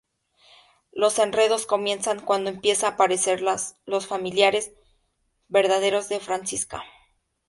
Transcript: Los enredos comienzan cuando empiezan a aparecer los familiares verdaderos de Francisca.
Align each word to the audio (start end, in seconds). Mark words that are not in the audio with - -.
Los 0.91 1.19
enredos 1.19 1.67
comienzan 1.67 2.19
cuando 2.21 2.49
empiezan 2.49 2.89
a 2.89 2.93
aparecer 2.95 3.43
los 3.43 4.07
familiares 4.07 4.71
verdaderos 5.47 6.09
de 6.09 6.19
Francisca. 6.19 6.83